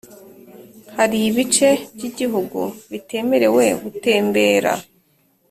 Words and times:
Hari 0.95 1.17
ibice 1.29 1.69
by’igihugu 1.95 2.59
bitemerewe 2.91 3.65
gutembera 3.83 4.71